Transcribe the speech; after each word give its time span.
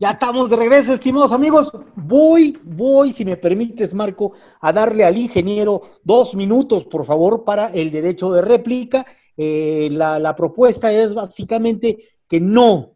Ya 0.00 0.12
estamos 0.12 0.48
de 0.48 0.56
regreso, 0.56 0.94
estimados 0.94 1.30
amigos. 1.30 1.70
Voy, 1.94 2.58
voy, 2.64 3.12
si 3.12 3.22
me 3.22 3.36
permites, 3.36 3.92
Marco, 3.92 4.32
a 4.58 4.72
darle 4.72 5.04
al 5.04 5.18
ingeniero 5.18 5.82
dos 6.02 6.34
minutos, 6.34 6.86
por 6.86 7.04
favor, 7.04 7.44
para 7.44 7.66
el 7.66 7.90
derecho 7.90 8.32
de 8.32 8.40
réplica. 8.40 9.04
Eh, 9.36 9.90
la, 9.92 10.18
la 10.18 10.34
propuesta 10.34 10.90
es 10.90 11.12
básicamente 11.12 11.98
que 12.26 12.40
no, 12.40 12.94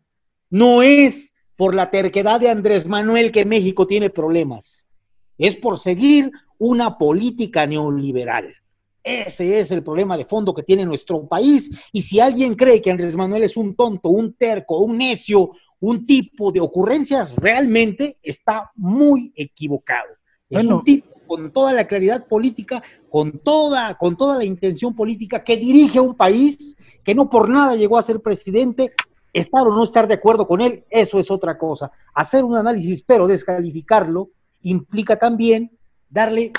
no 0.48 0.80
es 0.80 1.34
por 1.56 1.74
la 1.74 1.90
terquedad 1.90 2.40
de 2.40 2.48
Andrés 2.48 2.86
Manuel 2.86 3.32
que 3.32 3.44
México 3.44 3.86
tiene 3.86 4.08
problemas. 4.08 4.88
Es 5.36 5.56
por 5.56 5.78
seguir 5.78 6.32
una 6.56 6.96
política 6.96 7.66
neoliberal. 7.66 8.54
Ese 9.02 9.60
es 9.60 9.70
el 9.70 9.84
problema 9.84 10.16
de 10.16 10.24
fondo 10.24 10.54
que 10.54 10.62
tiene 10.62 10.86
nuestro 10.86 11.28
país. 11.28 11.70
Y 11.92 12.00
si 12.00 12.20
alguien 12.20 12.54
cree 12.54 12.80
que 12.80 12.90
Andrés 12.90 13.14
Manuel 13.14 13.42
es 13.42 13.58
un 13.58 13.76
tonto, 13.76 14.08
un 14.08 14.32
terco, 14.32 14.78
un 14.78 14.96
necio, 14.96 15.50
un 15.84 16.06
tipo 16.06 16.50
de 16.50 16.60
ocurrencias, 16.60 17.36
realmente 17.36 18.16
está 18.22 18.70
muy 18.74 19.34
equivocado. 19.36 20.08
Es 20.48 20.66
un 20.66 20.82
tipo 20.82 21.08
con 21.26 21.52
toda 21.52 21.74
la 21.74 21.86
claridad 21.86 22.26
política, 22.26 22.82
con 23.10 23.40
toda, 23.40 23.94
con 23.98 24.16
toda 24.16 24.38
la 24.38 24.44
intención 24.44 24.94
política 24.94 25.44
que 25.44 25.58
dirige 25.58 26.00
un 26.00 26.14
país 26.14 26.76
que 27.02 27.14
no 27.14 27.28
por 27.28 27.50
nada 27.50 27.76
llegó 27.76 27.98
a 27.98 28.02
ser 28.02 28.20
presidente. 28.20 28.94
Estar 29.34 29.66
o 29.66 29.74
no 29.74 29.82
estar 29.82 30.06
de 30.06 30.14
acuerdo 30.14 30.46
con 30.46 30.60
él, 30.60 30.84
eso 30.90 31.18
es 31.18 31.30
otra 31.30 31.58
cosa. 31.58 31.90
Hacer 32.14 32.44
un 32.44 32.56
análisis, 32.56 33.02
pero 33.02 33.26
descalificarlo, 33.26 34.30
implica 34.62 35.18
también 35.18 35.76
darle 36.08 36.52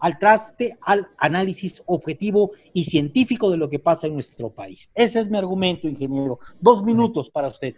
al 0.00 0.18
traste 0.18 0.76
al 0.82 1.08
análisis 1.16 1.82
objetivo 1.86 2.52
y 2.72 2.84
científico 2.84 3.50
de 3.50 3.56
lo 3.56 3.70
que 3.70 3.78
pasa 3.78 4.06
en 4.06 4.14
nuestro 4.14 4.50
país. 4.50 4.90
Ese 4.94 5.20
es 5.20 5.30
mi 5.30 5.38
argumento, 5.38 5.88
ingeniero. 5.88 6.40
Dos 6.60 6.82
minutos 6.82 7.30
para 7.30 7.48
usted. 7.48 7.74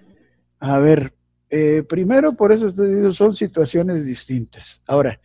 A 0.60 0.78
ver, 0.78 1.14
eh, 1.48 1.82
primero, 1.88 2.34
por 2.34 2.52
eso 2.52 2.68
estoy 2.68 2.88
diciendo, 2.88 3.12
son 3.12 3.34
situaciones 3.34 4.04
distintas. 4.04 4.82
Ahora, 4.86 5.20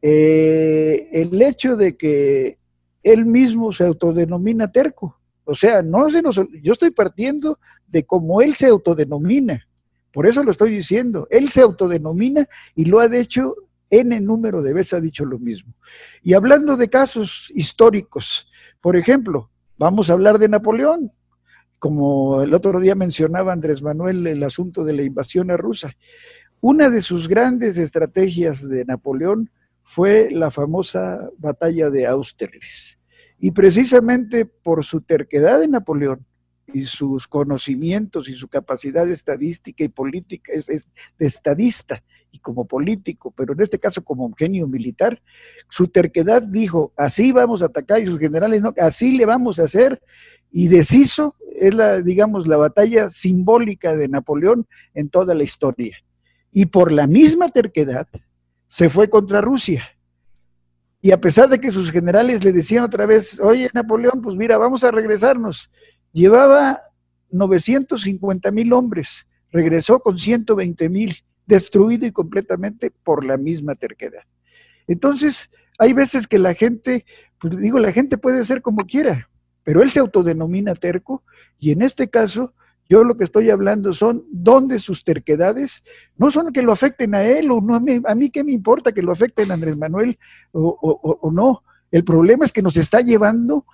eh, 0.00 1.08
el 1.12 1.40
hecho 1.40 1.76
de 1.76 1.96
que 1.96 2.58
él 3.02 3.24
mismo 3.24 3.72
se 3.72 3.84
autodenomina 3.84 4.70
terco, 4.70 5.18
o 5.44 5.54
sea, 5.54 5.82
no 5.82 6.08
se 6.10 6.22
nos, 6.22 6.36
yo 6.36 6.72
estoy 6.72 6.90
partiendo 6.90 7.58
de 7.86 8.04
cómo 8.04 8.42
él 8.42 8.54
se 8.54 8.66
autodenomina. 8.66 9.66
Por 10.12 10.26
eso 10.26 10.42
lo 10.44 10.52
estoy 10.52 10.70
diciendo. 10.70 11.26
Él 11.30 11.48
se 11.48 11.62
autodenomina 11.62 12.46
y 12.74 12.84
lo 12.84 13.00
ha 13.00 13.06
hecho 13.16 13.56
N 13.90 14.20
número 14.20 14.62
de 14.62 14.72
veces 14.72 14.94
ha 14.94 15.00
dicho 15.00 15.24
lo 15.24 15.38
mismo. 15.38 15.74
Y 16.22 16.34
hablando 16.34 16.76
de 16.76 16.88
casos 16.88 17.50
históricos, 17.54 18.48
por 18.80 18.96
ejemplo, 18.96 19.50
vamos 19.76 20.08
a 20.08 20.12
hablar 20.12 20.38
de 20.38 20.48
Napoleón 20.48 21.10
como 21.84 22.40
el 22.40 22.54
otro 22.54 22.80
día 22.80 22.94
mencionaba 22.94 23.52
Andrés 23.52 23.82
Manuel 23.82 24.26
el 24.26 24.42
asunto 24.42 24.84
de 24.84 24.94
la 24.94 25.02
invasión 25.02 25.50
a 25.50 25.58
Rusia. 25.58 25.94
Una 26.62 26.88
de 26.88 27.02
sus 27.02 27.28
grandes 27.28 27.76
estrategias 27.76 28.66
de 28.66 28.86
Napoleón 28.86 29.50
fue 29.82 30.30
la 30.30 30.50
famosa 30.50 31.28
batalla 31.36 31.90
de 31.90 32.06
Austerlitz. 32.06 32.98
Y 33.38 33.50
precisamente 33.50 34.46
por 34.46 34.82
su 34.86 35.02
terquedad 35.02 35.60
de 35.60 35.68
Napoleón 35.68 36.24
y 36.72 36.84
sus 36.84 37.28
conocimientos 37.28 38.28
y 38.28 38.34
su 38.34 38.48
capacidad 38.48 39.08
estadística 39.08 39.84
y 39.84 39.88
política, 39.88 40.52
es, 40.52 40.66
de 40.66 41.26
estadista 41.26 42.02
y 42.30 42.38
como 42.38 42.64
político, 42.64 43.32
pero 43.36 43.52
en 43.52 43.60
este 43.60 43.78
caso 43.78 44.02
como 44.02 44.32
genio 44.34 44.66
militar, 44.66 45.22
su 45.70 45.88
terquedad 45.88 46.42
dijo, 46.42 46.92
así 46.96 47.32
vamos 47.32 47.62
a 47.62 47.66
atacar 47.66 48.00
y 48.00 48.06
sus 48.06 48.18
generales 48.18 48.62
no, 48.62 48.74
así 48.78 49.16
le 49.16 49.26
vamos 49.26 49.58
a 49.58 49.64
hacer 49.64 50.00
y 50.50 50.68
deshizo 50.68 51.36
es 51.54 51.74
la, 51.74 52.00
digamos, 52.00 52.46
la 52.48 52.56
batalla 52.56 53.08
simbólica 53.08 53.94
de 53.94 54.08
Napoleón 54.08 54.66
en 54.92 55.08
toda 55.08 55.34
la 55.34 55.44
historia. 55.44 55.96
Y 56.50 56.66
por 56.66 56.92
la 56.92 57.06
misma 57.06 57.48
terquedad 57.48 58.08
se 58.66 58.88
fue 58.88 59.08
contra 59.08 59.40
Rusia. 59.40 59.84
Y 61.00 61.12
a 61.12 61.20
pesar 61.20 61.48
de 61.48 61.60
que 61.60 61.70
sus 61.70 61.90
generales 61.90 62.44
le 62.44 62.52
decían 62.52 62.82
otra 62.84 63.06
vez, 63.06 63.38
oye 63.40 63.70
Napoleón, 63.72 64.20
pues 64.22 64.36
mira, 64.36 64.58
vamos 64.58 64.84
a 64.84 64.90
regresarnos. 64.90 65.70
Llevaba 66.14 66.80
950 67.32 68.52
mil 68.52 68.72
hombres, 68.72 69.26
regresó 69.50 69.98
con 69.98 70.16
120 70.16 70.88
mil, 70.88 71.12
destruido 71.44 72.06
y 72.06 72.12
completamente 72.12 72.92
por 73.02 73.24
la 73.24 73.36
misma 73.36 73.74
terquedad. 73.74 74.22
Entonces, 74.86 75.50
hay 75.76 75.92
veces 75.92 76.28
que 76.28 76.38
la 76.38 76.54
gente, 76.54 77.04
pues 77.40 77.56
digo, 77.56 77.80
la 77.80 77.90
gente 77.90 78.16
puede 78.16 78.44
ser 78.44 78.62
como 78.62 78.86
quiera, 78.86 79.28
pero 79.64 79.82
él 79.82 79.90
se 79.90 79.98
autodenomina 79.98 80.76
terco 80.76 81.24
y 81.58 81.72
en 81.72 81.82
este 81.82 82.08
caso 82.08 82.54
yo 82.88 83.02
lo 83.02 83.16
que 83.16 83.24
estoy 83.24 83.50
hablando 83.50 83.92
son 83.92 84.24
dónde 84.30 84.78
sus 84.78 85.02
terquedades 85.02 85.82
no 86.16 86.30
son 86.30 86.52
que 86.52 86.62
lo 86.62 86.70
afecten 86.70 87.16
a 87.16 87.24
él 87.24 87.50
o 87.50 87.60
no 87.60 87.74
a 87.74 87.80
mí, 87.80 88.00
a 88.04 88.14
qué 88.30 88.44
me 88.44 88.52
importa 88.52 88.92
que 88.92 89.02
lo 89.02 89.10
afecten 89.10 89.50
a 89.50 89.54
Andrés 89.54 89.76
Manuel 89.76 90.16
o 90.52 91.30
no. 91.32 91.64
El 91.90 92.04
problema 92.04 92.44
es 92.44 92.52
que 92.52 92.62
nos 92.62 92.76
está 92.76 93.00
llevando 93.00 93.64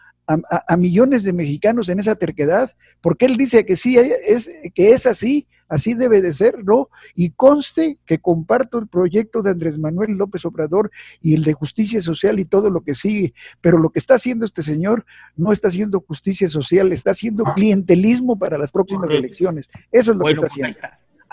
a, 0.67 0.77
millones 0.77 1.25
de 1.25 1.33
mexicanos 1.33 1.89
en 1.89 1.99
esa 1.99 2.15
terquedad, 2.15 2.75
porque 3.01 3.27
él 3.27 3.37
dice 3.37 3.65
que 3.65 3.77
sí, 3.77 3.99
es, 3.99 4.51
que 4.75 4.93
es 4.93 5.07
así, 5.07 5.49
así 5.69 5.95
debe 5.95 6.21
de 6.21 6.33
ser, 6.33 6.65
¿no? 6.65 6.89
Y 7.15 7.31
conste 7.31 7.99
que 8.07 8.19
comparto 8.19 8.79
el 8.79 8.87
proyecto 8.87 9.43
de 9.43 9.51
Andrés 9.51 9.79
Manuel 9.79 10.13
López 10.13 10.45
Obrador 10.45 10.91
y 11.21 11.35
el 11.35 11.43
de 11.43 11.53
justicia 11.53 12.01
social 12.01 12.39
y 12.39 12.45
todo 12.45 12.71
lo 12.71 12.83
que 12.83 12.95
sigue, 12.95 13.35
pero 13.61 13.79
lo 13.79 13.91
que 13.91 13.99
está 13.99 14.15
haciendo 14.15 14.45
este 14.45 14.63
señor 14.63 15.05
no 15.37 15.53
está 15.53 15.69
haciendo 15.69 16.01
justicia 16.01 16.49
social, 16.49 16.93
está 16.93 17.11
haciendo 17.11 17.45
clientelismo 17.55 18.39
para 18.39 18.59
las 18.59 18.71
próximas 18.71 19.11
elecciones. 19.11 19.69
Eso 19.91 20.13
es 20.13 20.17
lo 20.17 20.25
que 20.25 20.33
está 20.33 20.41
pues 20.43 20.53
haciendo. 20.53 20.79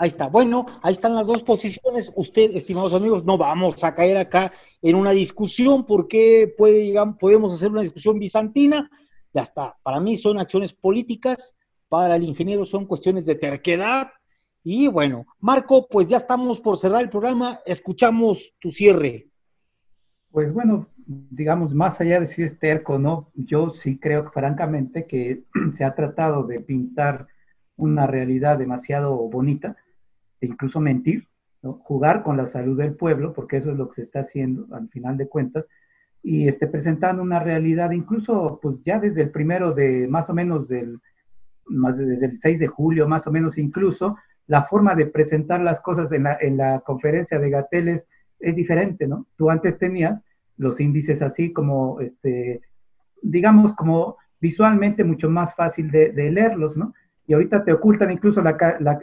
Ahí 0.00 0.10
está. 0.10 0.28
Bueno, 0.28 0.64
ahí 0.80 0.92
están 0.92 1.16
las 1.16 1.26
dos 1.26 1.42
posiciones. 1.42 2.12
Usted, 2.14 2.54
estimados 2.54 2.94
amigos, 2.94 3.24
no 3.24 3.36
vamos 3.36 3.82
a 3.82 3.94
caer 3.94 4.16
acá 4.16 4.52
en 4.80 4.94
una 4.94 5.10
discusión 5.10 5.84
porque 5.84 6.54
puede, 6.56 6.94
podemos 7.18 7.52
hacer 7.52 7.72
una 7.72 7.80
discusión 7.80 8.16
bizantina. 8.20 8.88
Ya 9.34 9.42
está. 9.42 9.76
Para 9.82 9.98
mí 9.98 10.16
son 10.16 10.38
acciones 10.38 10.72
políticas, 10.72 11.56
para 11.88 12.14
el 12.14 12.22
ingeniero 12.22 12.64
son 12.64 12.86
cuestiones 12.86 13.26
de 13.26 13.34
terquedad. 13.34 14.12
Y 14.62 14.86
bueno, 14.86 15.26
Marco, 15.40 15.88
pues 15.88 16.06
ya 16.06 16.18
estamos 16.18 16.60
por 16.60 16.76
cerrar 16.78 17.02
el 17.02 17.10
programa. 17.10 17.58
Escuchamos 17.66 18.54
tu 18.60 18.70
cierre. 18.70 19.26
Pues 20.30 20.54
bueno, 20.54 20.86
digamos, 21.06 21.74
más 21.74 22.00
allá 22.00 22.20
de 22.20 22.28
si 22.28 22.44
es 22.44 22.56
terco 22.60 23.00
no, 23.00 23.32
yo 23.34 23.70
sí 23.70 23.98
creo 23.98 24.30
francamente 24.30 25.08
que 25.08 25.42
se 25.76 25.82
ha 25.82 25.96
tratado 25.96 26.44
de 26.44 26.60
pintar 26.60 27.26
una 27.74 28.06
realidad 28.06 28.58
demasiado 28.58 29.16
bonita 29.16 29.76
e 30.40 30.46
incluso 30.46 30.80
mentir, 30.80 31.26
jugar 31.60 32.22
con 32.22 32.36
la 32.36 32.46
salud 32.46 32.78
del 32.78 32.94
pueblo, 32.94 33.32
porque 33.32 33.58
eso 33.58 33.72
es 33.72 33.76
lo 33.76 33.88
que 33.88 33.96
se 33.96 34.02
está 34.02 34.20
haciendo 34.20 34.66
al 34.74 34.88
final 34.88 35.16
de 35.16 35.28
cuentas, 35.28 35.66
y 36.22 36.48
este, 36.48 36.66
presentando 36.66 37.22
una 37.22 37.40
realidad, 37.40 37.90
incluso 37.92 38.58
pues 38.60 38.82
ya 38.84 38.98
desde 38.98 39.22
el 39.22 39.30
primero 39.30 39.72
de, 39.72 40.08
más 40.08 40.28
o 40.30 40.34
menos 40.34 40.68
del, 40.68 41.00
más 41.66 41.96
desde 41.96 42.26
el 42.26 42.38
6 42.38 42.58
de 42.58 42.66
julio, 42.66 43.08
más 43.08 43.26
o 43.26 43.32
menos 43.32 43.58
incluso, 43.58 44.16
la 44.46 44.64
forma 44.64 44.94
de 44.94 45.06
presentar 45.06 45.60
las 45.60 45.80
cosas 45.80 46.10
en 46.12 46.24
la, 46.24 46.38
en 46.40 46.56
la 46.56 46.80
conferencia 46.80 47.38
de 47.38 47.50
Gatel 47.50 47.88
es, 47.88 48.08
diferente, 48.40 49.08
¿no? 49.08 49.26
Tú 49.36 49.50
antes 49.50 49.78
tenías 49.78 50.22
los 50.56 50.78
índices 50.78 51.22
así 51.22 51.52
como, 51.52 52.00
este, 52.00 52.60
digamos, 53.20 53.72
como 53.72 54.16
visualmente 54.40 55.02
mucho 55.02 55.28
más 55.28 55.56
fácil 55.56 55.90
de, 55.90 56.12
de 56.12 56.30
leerlos, 56.30 56.76
¿no? 56.76 56.94
Y 57.28 57.34
ahorita 57.34 57.62
te 57.62 57.74
ocultan 57.74 58.10
incluso 58.10 58.40
la, 58.40 58.56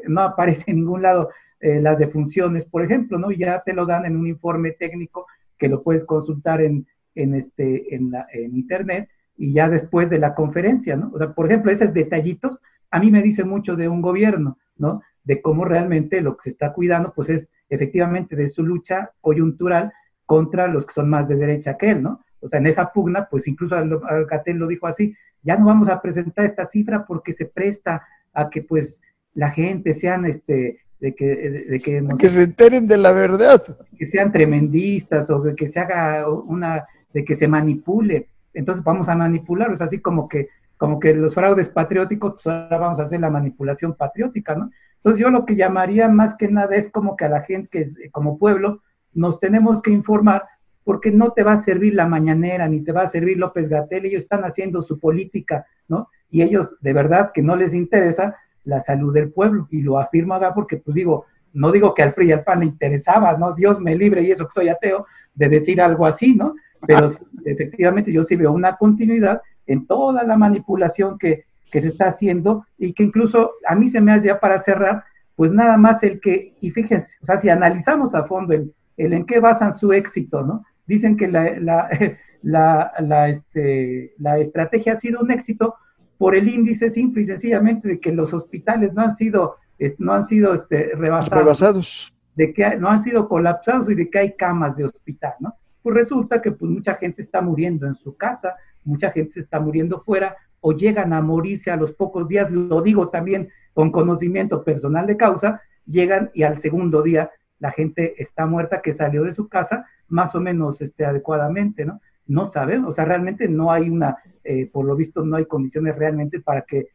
no 0.08 0.22
aparece 0.22 0.72
en 0.72 0.78
ningún 0.78 1.04
lado 1.04 1.30
eh, 1.60 1.80
las 1.80 2.00
defunciones, 2.00 2.66
por 2.66 2.84
ejemplo, 2.84 3.20
¿no? 3.20 3.32
Ya 3.32 3.62
te 3.64 3.72
lo 3.72 3.86
dan 3.86 4.06
en 4.06 4.18
un 4.18 4.28
informe 4.28 4.72
técnico 4.72 5.28
que 5.60 5.70
lo 5.70 5.84
puedes 5.84 6.04
consultar 6.04 6.60
en, 6.60 6.88
en, 7.14 7.36
este, 7.36 7.96
en, 7.96 8.10
la, 8.10 8.26
en 8.34 8.58
internet 8.58 9.10
y 9.38 9.54
ya 9.54 9.70
después 9.70 10.10
de 10.10 10.18
la 10.18 10.34
conferencia, 10.34 10.96
¿no? 10.96 11.12
O 11.14 11.20
sea, 11.20 11.34
por 11.34 11.46
ejemplo, 11.46 11.72
esos 11.72 11.94
detallitos 11.94 12.60
a 12.90 13.00
mí 13.00 13.12
me 13.12 13.22
dice 13.22 13.44
mucho 13.44 13.76
de 13.76 13.88
un 13.88 14.02
gobierno, 14.02 14.58
¿no? 14.76 15.04
De 15.24 15.40
cómo 15.40 15.64
realmente 15.64 16.20
lo 16.20 16.36
que 16.36 16.44
se 16.44 16.50
está 16.50 16.74
cuidando, 16.74 17.14
pues 17.14 17.30
es 17.30 17.48
efectivamente 17.70 18.36
de 18.36 18.50
su 18.50 18.64
lucha 18.64 19.12
coyuntural 19.22 19.94
contra 20.26 20.68
los 20.68 20.88
que 20.88 20.94
son 20.94 21.10
más 21.10 21.28
de 21.30 21.36
derecha 21.36 21.78
que 21.78 21.92
él, 21.92 22.02
¿no? 22.02 22.22
O 22.40 22.50
sea, 22.50 22.60
en 22.60 22.66
esa 22.66 22.92
pugna, 22.92 23.28
pues 23.30 23.48
incluso 23.48 23.76
Alcatel 23.76 24.58
lo 24.58 24.68
dijo 24.68 24.88
así, 24.88 25.16
ya 25.44 25.58
no 25.58 25.68
vamos 25.68 25.90
a 25.90 26.02
presentar 26.02 26.46
esta 26.46 26.66
cifra 26.66 27.06
porque 27.06 27.34
se 27.34 27.46
presta 27.46 28.04
a 28.36 28.50
que 28.50 28.62
pues 28.62 29.02
la 29.34 29.50
gente 29.50 29.94
sean 29.94 30.26
este 30.26 30.80
de 31.00 31.14
que, 31.14 31.26
de, 31.26 31.80
que, 31.80 32.08
que 32.18 32.28
se 32.28 32.44
enteren 32.44 32.88
de 32.88 32.98
la 32.98 33.12
verdad. 33.12 33.62
que 33.98 34.06
sean 34.06 34.32
tremendistas 34.32 35.30
o 35.30 35.42
de 35.42 35.56
que 35.56 35.68
se 35.68 35.80
haga 35.80 36.30
una 36.30 36.86
de 37.14 37.26
que 37.26 37.36
se 37.36 37.48
manipule. 37.48 38.30
Entonces 38.54 38.84
vamos 38.84 39.10
a 39.10 39.16
manipularlos 39.16 39.82
así 39.82 40.00
como 40.00 40.30
que 40.30 40.50
como 40.78 41.00
que 41.00 41.14
los 41.14 41.34
fraudes 41.34 41.70
patrióticos 41.70 42.34
pues 42.34 42.48
ahora 42.48 42.78
vamos 42.78 43.00
a 43.00 43.04
hacer 43.04 43.22
la 43.22 43.30
manipulación 43.30 43.94
patriótica 43.96 44.56
no 44.56 44.72
entonces 44.98 45.22
yo 45.22 45.30
lo 45.30 45.46
que 45.46 45.56
llamaría 45.56 46.10
más 46.10 46.36
que 46.36 46.48
nada 46.48 46.76
es 46.76 46.90
como 46.90 47.16
que 47.16 47.26
a 47.26 47.30
la 47.30 47.42
gente 47.42 47.70
que 47.70 48.10
como 48.10 48.38
pueblo 48.38 48.82
nos 49.14 49.40
tenemos 49.40 49.82
que 49.82 49.92
informar 49.92 50.44
porque 50.84 51.12
no 51.12 51.32
te 51.32 51.44
va 51.44 51.54
a 51.54 51.58
servir 51.58 51.96
la 51.96 52.08
mañanera, 52.08 52.68
ni 52.68 52.82
te 52.82 52.92
va 52.92 53.02
a 53.02 53.08
servir 53.08 53.38
López 53.38 53.70
Gatel, 53.70 54.06
ellos 54.06 54.24
están 54.24 54.46
haciendo 54.46 54.84
su 54.84 55.00
política, 55.00 55.66
¿no? 55.88 56.10
Y 56.30 56.42
ellos 56.42 56.76
de 56.82 56.94
verdad 56.94 57.32
que 57.34 57.42
no 57.42 57.56
les 57.56 57.74
interesa 57.74 58.36
la 58.64 58.82
salud 58.82 59.14
del 59.14 59.32
pueblo, 59.32 59.68
y 59.72 59.82
lo 59.82 60.00
afirmo 60.00 60.34
acá 60.34 60.54
porque, 60.54 60.78
pues 60.78 60.96
digo, 60.96 61.26
no 61.54 61.72
digo 61.72 61.94
que 61.94 62.04
al 62.04 62.14
PRI 62.14 62.28
y 62.28 62.32
al 62.34 62.44
PAN 62.44 62.60
le 62.60 62.66
interesaba, 62.66 63.38
¿no? 63.38 63.54
Dios 63.54 63.80
me 63.80 63.96
libre 63.96 64.22
y 64.24 64.32
eso 64.32 64.46
que 64.46 64.52
soy 64.52 64.70
ateo, 64.70 65.06
de 65.34 65.50
decir 65.50 65.82
algo 65.82 66.06
así, 66.06 66.36
¿no? 66.36 66.56
Pero 66.86 67.10
efectivamente 67.46 68.12
yo 68.12 68.24
sí 68.24 68.36
veo 68.36 68.52
una 68.52 68.76
continuidad 68.76 69.42
en 69.66 69.86
toda 69.88 70.24
la 70.24 70.38
manipulación 70.38 71.18
que, 71.18 71.46
que 71.72 71.82
se 71.82 71.88
está 71.88 72.08
haciendo 72.08 72.66
y 72.78 72.94
que 72.94 73.04
incluso 73.04 73.54
a 73.68 73.76
mí 73.76 73.88
se 73.88 74.02
me 74.02 74.12
hace 74.12 74.28
ya 74.28 74.40
para 74.40 74.60
cerrar, 74.60 75.04
pues 75.36 75.52
nada 75.52 75.78
más 75.78 76.04
el 76.04 76.20
que, 76.20 76.56
y 76.62 76.72
fíjense, 76.72 77.18
o 77.22 77.26
sea, 77.26 77.38
si 77.38 77.50
analizamos 77.50 78.16
a 78.16 78.26
fondo 78.26 78.54
el, 78.54 78.74
el 78.98 79.14
en 79.14 79.26
qué 79.26 79.40
basan 79.40 79.74
su 79.74 79.94
éxito, 79.94 80.44
¿no? 80.44 80.64
Dicen 80.86 81.18
que 81.18 81.28
la, 81.28 81.60
la, 81.60 81.90
la, 82.42 82.92
la, 83.00 83.30
este, 83.30 84.14
la 84.18 84.38
estrategia 84.40 84.94
ha 84.94 84.98
sido 84.98 85.22
un 85.22 85.32
éxito 85.32 85.76
por 86.18 86.36
el 86.36 86.48
índice 86.48 86.90
simple 86.90 87.24
y 87.24 87.26
sencillamente 87.26 87.88
de 87.88 88.00
que 88.00 88.12
los 88.12 88.34
hospitales 88.34 88.94
no 88.94 89.02
han 89.02 89.14
sido, 89.14 89.58
no 89.98 90.14
han 90.14 90.24
sido 90.24 90.54
este, 90.54 90.92
rebasados, 90.96 91.44
rebasados, 91.44 92.18
de 92.36 92.54
que 92.54 92.78
no 92.78 92.90
han 92.90 93.02
sido 93.04 93.28
colapsados 93.28 93.90
y 93.90 93.96
de 93.96 94.10
que 94.10 94.20
hay 94.20 94.34
camas 94.34 94.76
de 94.78 94.86
hospital, 94.86 95.34
¿no? 95.40 95.56
Pues 95.82 95.96
resulta 95.96 96.42
que 96.42 96.52
pues, 96.52 96.72
mucha 96.72 96.96
gente 96.96 97.22
está 97.22 97.42
muriendo 97.42 97.86
en 97.86 97.96
su 97.96 98.16
casa, 98.16 98.56
mucha 98.84 99.12
gente 99.12 99.34
se 99.34 99.40
está 99.42 99.60
muriendo 99.60 100.02
fuera 100.02 100.36
o 100.60 100.72
llegan 100.72 101.14
a 101.14 101.22
morirse 101.22 101.70
a 101.70 101.76
los 101.76 101.92
pocos 101.92 102.28
días, 102.28 102.50
lo 102.50 102.82
digo 102.82 103.10
también 103.10 103.50
con 103.74 103.92
conocimiento 103.92 104.64
personal 104.64 105.06
de 105.06 105.18
causa, 105.18 105.62
llegan 105.86 106.32
y 106.34 106.44
al 106.44 106.58
segundo 106.58 107.04
día 107.04 107.30
la 107.60 107.72
gente 107.72 108.16
está 108.22 108.46
muerta 108.48 108.82
que 108.82 108.94
salió 108.94 109.24
de 109.24 109.34
su 109.34 109.48
casa 109.48 109.86
más 110.08 110.34
o 110.34 110.40
menos 110.40 110.82
este, 110.82 111.06
adecuadamente, 111.06 111.86
¿no? 111.86 112.02
No 112.28 112.48
sabemos, 112.48 112.90
o 112.90 112.94
sea, 112.94 113.06
realmente 113.06 113.48
no 113.48 113.72
hay 113.72 113.90
una, 113.90 114.18
eh, 114.44 114.70
por 114.72 114.86
lo 114.86 114.96
visto 114.96 115.24
no 115.24 115.38
hay 115.38 115.46
condiciones 115.46 115.96
realmente 115.96 116.40
para 116.40 116.62
que, 116.62 116.88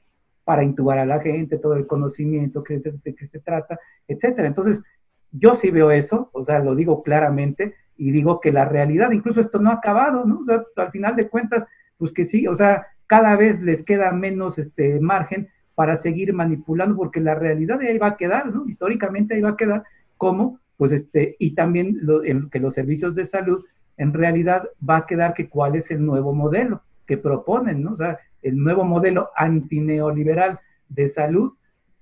para 0.44 0.64
intubar 0.64 0.98
a 0.98 1.06
la 1.06 1.20
gente, 1.20 1.58
todo 1.58 1.74
el 1.74 1.86
conocimiento 1.86 2.62
que, 2.62 2.78
de, 2.78 3.14
que 3.14 3.26
se 3.26 3.40
trata, 3.40 3.78
etcétera. 4.08 4.48
Entonces, 4.48 4.82
yo 5.30 5.54
sí 5.54 5.70
veo 5.70 5.90
eso, 5.90 6.30
o 6.32 6.44
sea, 6.44 6.58
lo 6.58 6.74
digo 6.74 7.02
claramente 7.02 7.74
y 7.96 8.10
digo 8.10 8.40
que 8.40 8.50
la 8.50 8.64
realidad, 8.64 9.12
incluso 9.12 9.40
esto 9.40 9.60
no 9.60 9.70
ha 9.70 9.74
acabado, 9.74 10.24
¿no? 10.24 10.40
O 10.40 10.44
sea, 10.44 10.64
al 10.76 10.90
final 10.90 11.14
de 11.16 11.28
cuentas, 11.28 11.64
pues 11.98 12.12
que 12.12 12.26
sí, 12.26 12.46
o 12.46 12.56
sea, 12.56 12.86
cada 13.06 13.36
vez 13.36 13.60
les 13.60 13.82
queda 13.82 14.10
menos 14.12 14.58
este 14.58 15.00
margen 15.00 15.48
para 15.74 15.96
seguir 15.96 16.32
manipulando, 16.32 16.96
porque 16.96 17.20
la 17.20 17.34
realidad 17.34 17.78
de 17.78 17.88
ahí 17.88 17.98
va 17.98 18.08
a 18.08 18.16
quedar, 18.16 18.52
¿no? 18.54 18.66
Históricamente 18.68 19.34
ahí 19.34 19.40
va 19.40 19.50
a 19.50 19.56
quedar 19.56 19.84
como, 20.16 20.60
pues 20.76 20.92
este, 20.92 21.36
y 21.38 21.54
también 21.54 21.96
lo, 22.02 22.22
que 22.50 22.58
los 22.58 22.74
servicios 22.74 23.14
de 23.14 23.26
salud 23.26 23.64
en 24.00 24.14
realidad 24.14 24.66
va 24.88 24.96
a 24.96 25.06
quedar 25.06 25.34
que 25.34 25.50
cuál 25.50 25.76
es 25.76 25.90
el 25.90 26.04
nuevo 26.04 26.32
modelo 26.32 26.80
que 27.06 27.18
proponen, 27.18 27.82
¿no? 27.82 27.92
O 27.92 27.96
sea, 27.98 28.18
el 28.40 28.56
nuevo 28.56 28.82
modelo 28.82 29.28
antineoliberal 29.36 30.58
de 30.88 31.06
salud, 31.06 31.52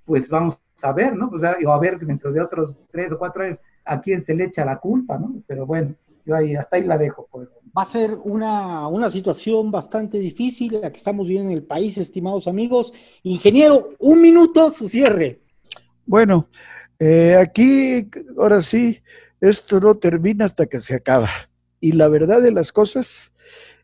pues 0.04 0.28
vamos 0.28 0.60
a 0.80 0.92
ver, 0.92 1.16
¿no? 1.16 1.28
O 1.28 1.40
sea, 1.40 1.56
a 1.66 1.78
ver 1.80 1.98
dentro 1.98 2.30
de 2.30 2.40
otros 2.40 2.78
tres 2.92 3.10
o 3.10 3.18
cuatro 3.18 3.42
años 3.42 3.58
a 3.84 4.00
quién 4.00 4.22
se 4.22 4.32
le 4.32 4.44
echa 4.44 4.64
la 4.64 4.78
culpa, 4.78 5.18
¿no? 5.18 5.42
Pero 5.48 5.66
bueno, 5.66 5.92
yo 6.24 6.36
ahí 6.36 6.54
hasta 6.54 6.76
ahí 6.76 6.84
la 6.84 6.96
dejo. 6.96 7.26
Pues. 7.32 7.48
Va 7.76 7.82
a 7.82 7.84
ser 7.84 8.14
una, 8.22 8.86
una 8.86 9.10
situación 9.10 9.72
bastante 9.72 10.20
difícil 10.20 10.80
la 10.80 10.92
que 10.92 10.98
estamos 10.98 11.26
viviendo 11.26 11.50
en 11.50 11.56
el 11.56 11.64
país, 11.64 11.98
estimados 11.98 12.46
amigos. 12.46 12.92
Ingeniero, 13.24 13.88
un 13.98 14.22
minuto, 14.22 14.70
su 14.70 14.86
cierre. 14.86 15.40
Bueno, 16.06 16.48
eh, 17.00 17.34
aquí, 17.34 18.08
ahora 18.38 18.62
sí, 18.62 19.02
esto 19.40 19.80
no 19.80 19.96
termina 19.96 20.44
hasta 20.44 20.66
que 20.66 20.78
se 20.78 20.94
acaba. 20.94 21.28
Y 21.80 21.92
la 21.92 22.08
verdad 22.08 22.42
de 22.42 22.52
las 22.52 22.72
cosas 22.72 23.32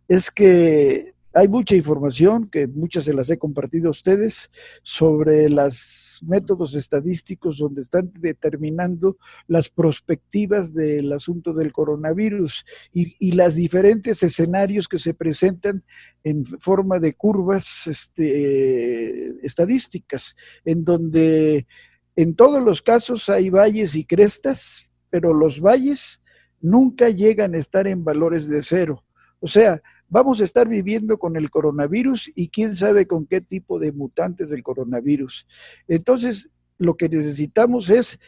es 0.09 0.31
que 0.31 1.15
hay 1.37 1.49
mucha 1.49 1.75
información, 1.75 2.49
que 2.49 2.69
muchas 2.69 3.05
se 3.05 3.13
las 3.13 3.29
he 3.29 3.39
compartido 3.39 3.89
a 3.89 3.91
ustedes, 3.91 4.51
sobre 4.85 5.51
los 5.51 6.21
métodos 6.25 6.77
estadísticos 6.77 7.59
donde 7.59 7.83
están 7.83 8.13
determinando 8.21 9.17
las 9.49 9.69
perspectivas 9.69 10.73
del 10.73 11.13
asunto 11.13 11.53
del 11.53 11.73
coronavirus 11.73 12.65
y, 12.93 13.17
y 13.19 13.33
los 13.33 13.57
diferentes 13.57 14.23
escenarios 14.23 14.87
que 14.87 14.99
se 14.99 15.13
presentan 15.13 15.83
en 16.23 16.45
forma 16.45 17.01
de 17.01 17.15
curvas 17.15 17.89
este, 17.89 19.45
estadísticas, 19.45 20.37
en 20.65 20.85
donde 20.85 21.67
en 22.15 22.37
todos 22.37 22.63
los 22.63 22.81
casos 22.81 23.29
hay 23.29 23.51
valles 23.51 23.97
y 23.97 24.05
crestas, 24.05 24.89
pero 25.11 25.35
los 25.35 25.61
valles 25.61 26.24
nunca 26.65 27.11
llegan 27.11 27.55
a 27.55 27.59
estar 27.59 27.87
en 27.87 28.05
valores 28.05 28.49
de 28.49 28.63
cero. 28.63 29.05
O 29.39 29.49
sea, 29.49 29.83
vamos 30.09 30.41
a 30.41 30.45
estar 30.45 30.67
viviendo 30.67 31.19
con 31.19 31.37
el 31.37 31.51
coronavirus 31.51 32.33
y 32.35 32.49
quién 32.49 32.75
sabe 32.75 33.07
con 33.07 33.27
qué 33.27 33.43
tipo 33.43 33.79
de 33.79 33.93
mutantes 33.93 34.49
del 34.49 34.63
coronavirus. 34.63 35.47
Entonces, 35.89 36.49
lo 36.79 36.97
que 36.97 37.11
necesitamos 37.11 37.91
es 37.91 38.19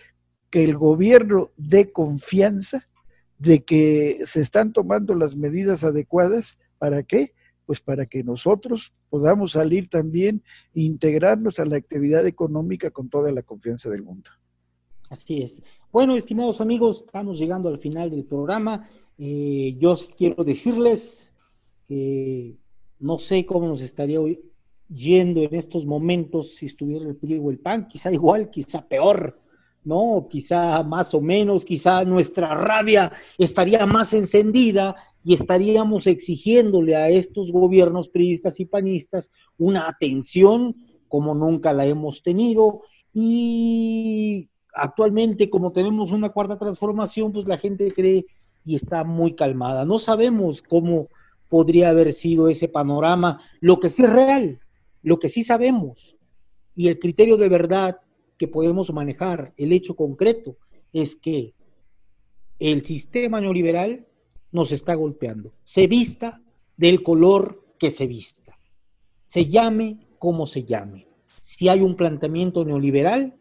que 0.50 0.64
el 0.64 0.76
gobierno 0.76 1.50
dé 1.56 1.88
confianza 1.88 2.86
de 3.38 3.64
que 3.64 4.18
se 4.26 4.42
están 4.42 4.74
tomando 4.74 5.14
las 5.14 5.34
medidas 5.34 5.82
adecuadas. 5.82 6.58
¿Para 6.76 7.02
qué? 7.04 7.32
Pues 7.64 7.80
para 7.80 8.04
que 8.04 8.22
nosotros 8.22 8.92
podamos 9.08 9.52
salir 9.52 9.88
también 9.88 10.42
e 10.74 10.82
integrarnos 10.82 11.58
a 11.58 11.64
la 11.64 11.78
actividad 11.78 12.26
económica 12.26 12.90
con 12.90 13.08
toda 13.08 13.32
la 13.32 13.42
confianza 13.42 13.88
del 13.88 14.02
mundo. 14.02 14.30
Así 15.08 15.42
es. 15.42 15.62
Bueno, 15.92 16.16
estimados 16.16 16.60
amigos, 16.60 17.04
estamos 17.06 17.38
llegando 17.38 17.68
al 17.68 17.78
final 17.78 18.10
del 18.10 18.24
programa. 18.24 18.88
Eh, 19.18 19.76
yo 19.78 19.96
quiero 20.16 20.42
decirles 20.42 21.32
que 21.88 22.56
no 22.98 23.18
sé 23.18 23.46
cómo 23.46 23.68
nos 23.68 23.82
estaría 23.82 24.18
yendo 24.88 25.42
en 25.42 25.54
estos 25.54 25.86
momentos 25.86 26.54
si 26.56 26.66
estuviera 26.66 27.06
el 27.06 27.16
PRI 27.16 27.38
o 27.38 27.50
el 27.50 27.58
PAN, 27.58 27.88
quizá 27.88 28.10
igual, 28.12 28.50
quizá 28.50 28.86
peor, 28.86 29.40
¿no? 29.84 30.26
Quizá 30.28 30.82
más 30.82 31.14
o 31.14 31.20
menos, 31.20 31.64
quizá 31.64 32.04
nuestra 32.04 32.54
rabia 32.54 33.12
estaría 33.38 33.86
más 33.86 34.12
encendida 34.12 34.96
y 35.24 35.34
estaríamos 35.34 36.08
exigiéndole 36.08 36.96
a 36.96 37.08
estos 37.08 37.52
gobiernos 37.52 38.08
priistas 38.08 38.58
y 38.58 38.64
panistas 38.64 39.30
una 39.56 39.88
atención 39.88 40.74
como 41.08 41.34
nunca 41.34 41.72
la 41.72 41.86
hemos 41.86 42.22
tenido 42.22 42.82
y 43.14 44.50
actualmente 44.76 45.50
como 45.50 45.72
tenemos 45.72 46.12
una 46.12 46.28
cuarta 46.28 46.58
transformación, 46.58 47.32
pues 47.32 47.46
la 47.46 47.58
gente 47.58 47.92
cree 47.92 48.26
y 48.64 48.76
está 48.76 49.04
muy 49.04 49.34
calmada. 49.34 49.84
No 49.84 49.98
sabemos 49.98 50.62
cómo 50.62 51.08
podría 51.48 51.90
haber 51.90 52.12
sido 52.12 52.48
ese 52.48 52.68
panorama, 52.68 53.40
lo 53.60 53.80
que 53.80 53.90
sí 53.90 54.04
es 54.04 54.12
real, 54.12 54.60
lo 55.02 55.18
que 55.18 55.28
sí 55.28 55.42
sabemos 55.42 56.16
y 56.76 56.88
el 56.88 56.98
criterio 57.00 57.38
de 57.38 57.48
verdad 57.48 57.98
que 58.36 58.46
podemos 58.46 58.92
manejar, 58.92 59.54
el 59.56 59.72
hecho 59.72 59.96
concreto, 59.96 60.58
es 60.92 61.16
que 61.16 61.54
el 62.58 62.84
sistema 62.84 63.40
neoliberal 63.40 64.06
nos 64.52 64.70
está 64.72 64.94
golpeando, 64.94 65.52
se 65.64 65.86
vista 65.86 66.42
del 66.76 67.02
color 67.02 67.64
que 67.78 67.90
se 67.90 68.06
vista, 68.06 68.58
se 69.24 69.46
llame 69.46 70.06
como 70.18 70.46
se 70.46 70.64
llame. 70.64 71.08
Si 71.40 71.68
hay 71.68 71.80
un 71.80 71.96
planteamiento 71.96 72.64
neoliberal, 72.64 73.34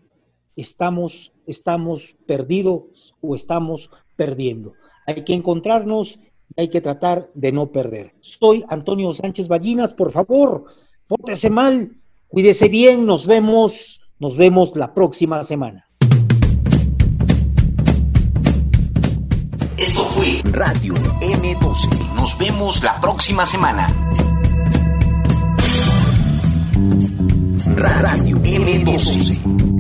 estamos, 0.56 1.34
estamos 1.46 2.16
perdidos 2.26 3.16
o 3.22 3.36
estamos 3.36 3.90
perdiendo. 4.16 4.74
Hay 5.08 5.24
que 5.24 5.34
encontrarnos 5.34 6.20
y 6.56 6.62
hay 6.62 6.68
que 6.70 6.82
tratar 6.82 7.30
de 7.34 7.52
no 7.52 7.72
perder. 7.72 8.14
Soy 8.22 8.64
Antonio 8.70 9.14
Sánchez 9.14 9.48
Ballinas, 9.48 9.94
por 9.94 10.12
favor, 10.12 10.66
pórtese 11.08 11.50
mal, 11.50 11.98
cuídese 12.28 12.70
bien, 12.70 13.06
nos 13.06 13.28
vemos, 13.28 14.02
nos 14.20 14.38
vemos 14.38 14.76
la 14.76 14.94
próxima 14.94 15.44
semana. 15.44 15.88
Esto 19.78 20.04
fue 20.06 20.42
Radio 20.52 20.94
M12. 20.94 22.16
Nos 22.16 22.38
vemos 22.38 22.82
la 22.82 23.02
próxima 23.02 23.46
semana. 23.46 23.94
Radio 27.76 28.38
M12. 28.38 29.75